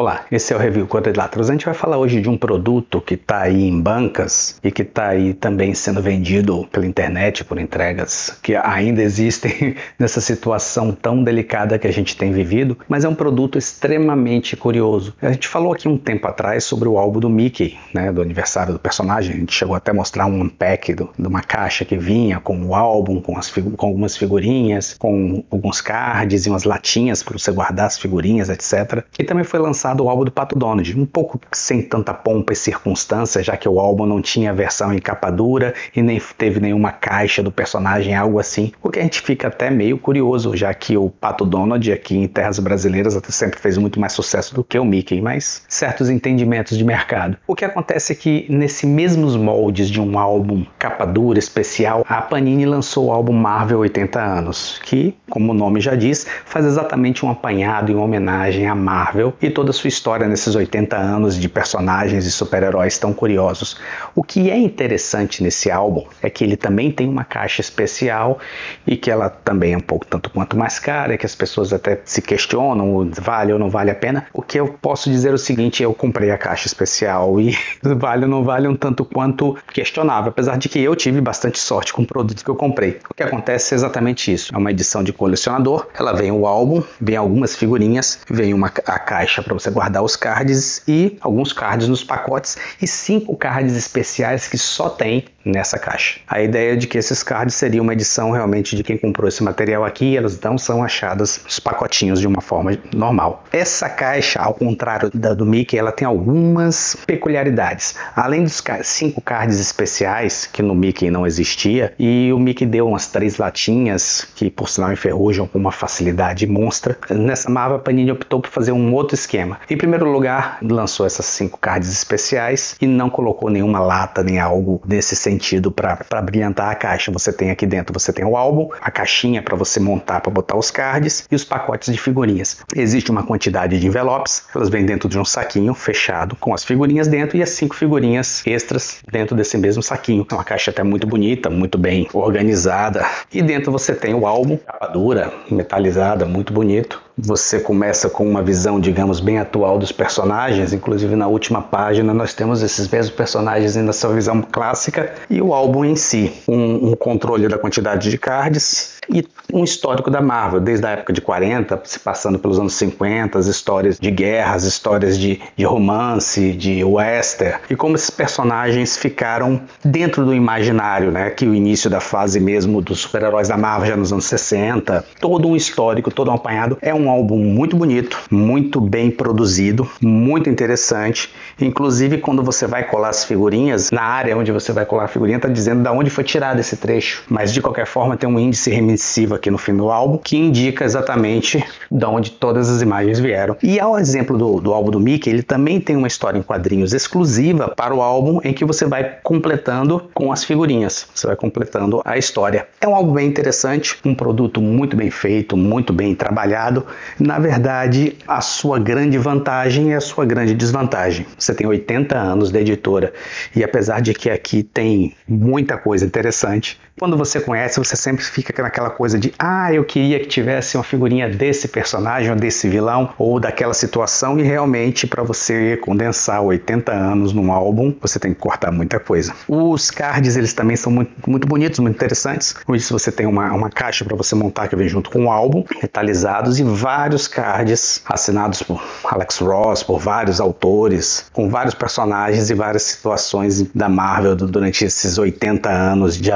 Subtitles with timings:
[0.00, 1.50] Olá, esse é o Review Quadriláteros.
[1.50, 4.80] A gente vai falar hoje de um produto que está aí em bancas e que
[4.80, 11.22] está aí também sendo vendido pela internet por entregas que ainda existem nessa situação tão
[11.22, 15.14] delicada que a gente tem vivido, mas é um produto extremamente curioso.
[15.20, 18.72] A gente falou aqui um tempo atrás sobre o álbum do Mickey, né, do aniversário
[18.72, 19.34] do personagem.
[19.34, 22.58] A gente chegou até a mostrar um unpack do, de uma caixa que vinha com
[22.64, 27.52] o álbum, com, as, com algumas figurinhas, com alguns cards e umas latinhas para você
[27.52, 29.04] guardar as figurinhas, etc.
[29.18, 32.52] E também foi lançado lançado o álbum do Pato Donald, um pouco sem tanta pompa
[32.52, 36.60] e circunstância, já que o álbum não tinha versão em capa dura e nem teve
[36.60, 38.72] nenhuma caixa do personagem, algo assim.
[38.82, 42.28] O que a gente fica até meio curioso, já que o Pato Donald aqui em
[42.28, 46.76] terras brasileiras até sempre fez muito mais sucesso do que o Mickey, mas certos entendimentos
[46.76, 47.36] de mercado.
[47.46, 52.22] O que acontece é que nesse mesmos moldes de um álbum capa dura especial, a
[52.22, 57.24] Panini lançou o álbum Marvel 80 anos, que, como o nome já diz, faz exatamente
[57.24, 61.48] um apanhado em homenagem à Marvel e toda a sua história nesses 80 anos de
[61.48, 63.78] personagens e super-heróis tão curiosos.
[64.14, 68.38] O que é interessante nesse álbum é que ele também tem uma caixa especial
[68.86, 72.00] e que ela também é um pouco tanto quanto mais cara, que as pessoas até
[72.04, 74.26] se questionam, vale ou não vale a pena.
[74.32, 78.24] O que eu posso dizer é o seguinte, eu comprei a caixa especial e vale
[78.24, 82.02] ou não vale um tanto quanto questionável, apesar de que eu tive bastante sorte com
[82.02, 82.98] o produto que eu comprei.
[83.08, 84.54] O que acontece é exatamente isso.
[84.54, 88.98] É uma edição de colecionador, ela vem o álbum, vem algumas figurinhas, vem uma a
[88.98, 94.48] caixa para você guardar os cards e alguns cards nos pacotes e cinco cards especiais
[94.48, 96.20] que só tem nessa caixa.
[96.28, 99.84] A ideia de que esses cards seriam uma edição realmente de quem comprou esse material
[99.84, 103.44] aqui, elas não são achadas nos pacotinhos de uma forma normal.
[103.52, 107.94] Essa caixa, ao contrário da do Mickey, ela tem algumas peculiaridades.
[108.14, 113.06] Além dos cinco cards especiais, que no Mickey não existia, e o Mickey deu umas
[113.06, 118.50] três latinhas, que por sinal enferrujam com uma facilidade monstra, nessa Marvel Panini optou por
[118.50, 119.58] fazer um outro esquema.
[119.68, 124.80] Em primeiro lugar, lançou essas cinco cards especiais e não colocou nenhuma lata nem algo
[124.84, 127.12] desse sentido para brilhantar a caixa.
[127.12, 130.56] Você tem aqui dentro, você tem o álbum, a caixinha para você montar para botar
[130.56, 132.58] os cards e os pacotes de figurinhas.
[132.74, 137.06] Existe uma quantidade de envelopes, elas vêm dentro de um saquinho fechado com as figurinhas
[137.06, 140.26] dentro e as cinco figurinhas extras dentro desse mesmo saquinho.
[140.30, 143.06] É uma caixa até muito bonita, muito bem organizada.
[143.32, 148.42] E dentro você tem o álbum, capa dura, metalizada, muito bonito você começa com uma
[148.42, 153.76] visão, digamos, bem atual dos personagens, inclusive na última página nós temos esses mesmos personagens
[153.76, 158.18] na sua visão clássica e o álbum em si, um, um controle da quantidade de
[158.18, 162.74] cards e um histórico da Marvel, desde a época de 40, se passando pelos anos
[162.74, 168.96] 50, as histórias de guerras, histórias de, de romance, de western, e como esses personagens
[168.96, 171.30] ficaram dentro do imaginário, né?
[171.30, 175.48] Que o início da fase mesmo dos super-heróis da Marvel já nos anos 60, todo
[175.48, 176.78] um histórico, todo um apanhado.
[176.80, 181.30] É um álbum muito bonito, muito bem produzido, muito interessante.
[181.60, 185.36] Inclusive, quando você vai colar as figurinhas, na área onde você vai colar a figurinha,
[185.36, 187.22] está dizendo de onde foi tirado esse trecho.
[187.28, 190.84] Mas de qualquer forma, tem um índice remissivo aqui no fim do álbum que indica
[190.84, 193.56] exatamente de onde todas as imagens vieram.
[193.62, 196.92] E ao exemplo do, do álbum do Mickey, ele também tem uma história em quadrinhos
[196.92, 201.06] exclusiva para o álbum em que você vai completando com as figurinhas.
[201.14, 202.66] Você vai completando a história.
[202.80, 206.86] É um álbum bem interessante, um produto muito bem feito, muito bem trabalhado
[207.18, 211.26] na verdade, a sua grande vantagem é a sua grande desvantagem.
[211.38, 213.12] Você tem 80 anos de editora
[213.54, 218.62] e apesar de que aqui tem muita coisa interessante, quando você conhece, você sempre fica
[218.62, 223.14] naquela coisa de ah, eu queria que tivesse uma figurinha desse personagem ou desse vilão
[223.16, 228.38] ou daquela situação e realmente para você condensar 80 anos num álbum, você tem que
[228.38, 229.32] cortar muita coisa.
[229.48, 232.52] Os cards, eles também são muito, muito bonitos, muito interessantes.
[232.52, 235.30] Com isso você tem uma, uma caixa para você montar que vem junto com o
[235.30, 242.50] álbum, metalizados e vários cards assinados por Alex Ross, por vários autores, com vários personagens
[242.50, 246.30] e várias situações da Marvel durante esses 80 anos de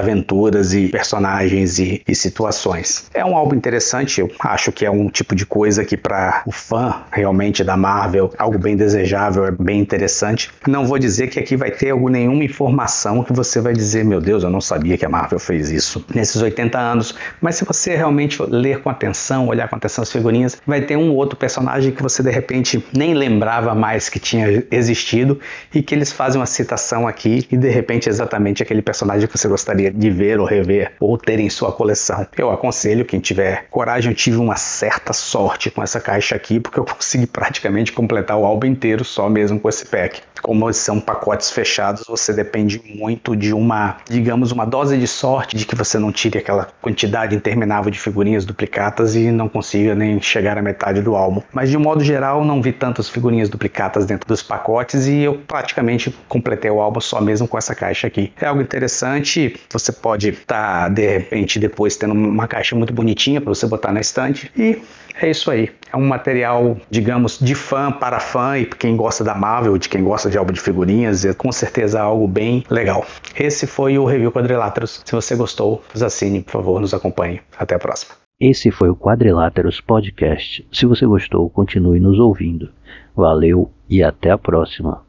[0.54, 3.06] e personagens e, e situações.
[3.12, 6.52] É um álbum interessante, eu acho que é um tipo de coisa que para o
[6.52, 10.50] fã realmente da Marvel, algo bem desejável, é bem interessante.
[10.66, 14.20] Não vou dizer que aqui vai ter algum, nenhuma informação que você vai dizer, meu
[14.20, 17.96] Deus, eu não sabia que a Marvel fez isso nesses 80 anos, mas se você
[17.96, 22.02] realmente ler com atenção, olhar com atenção as figurinhas, vai ter um outro personagem que
[22.02, 25.40] você de repente nem lembrava mais que tinha existido
[25.74, 29.36] e que eles fazem uma citação aqui e de repente é exatamente aquele personagem que
[29.38, 32.26] você gostaria de ver ou rever ou ter em sua coleção.
[32.36, 34.12] Eu aconselho quem tiver coragem.
[34.12, 38.44] Eu tive uma certa sorte com essa caixa aqui porque eu consegui praticamente completar o
[38.44, 40.20] álbum inteiro só mesmo com esse pack.
[40.42, 45.64] Como são pacotes fechados, você depende muito de uma, digamos, uma dose de sorte de
[45.64, 50.58] que você não tire aquela quantidade interminável de figurinhas duplicatas e não consiga nem chegar
[50.58, 51.40] à metade do álbum.
[51.50, 55.38] Mas de um modo geral, não vi tantas figurinhas duplicatas dentro dos pacotes e eu
[55.46, 58.30] praticamente completei o álbum só mesmo com essa caixa aqui.
[58.38, 59.92] É algo interessante, você
[60.24, 64.00] pode estar tá, de repente depois tendo uma caixa muito bonitinha para você botar na
[64.00, 64.80] estante e
[65.20, 65.70] é isso aí.
[65.92, 70.02] É um material, digamos, de fã para fã e quem gosta da Marvel, de quem
[70.02, 73.06] gosta de álbum de figurinhas, é com certeza algo bem legal.
[73.38, 75.02] Esse foi o Review Quadriláteros.
[75.04, 77.40] Se você gostou, nos assine, por favor, nos acompanhe.
[77.56, 78.14] Até a próxima.
[78.40, 80.66] Esse foi o Quadriláteros Podcast.
[80.72, 82.70] Se você gostou, continue nos ouvindo.
[83.14, 85.04] Valeu e até a próxima.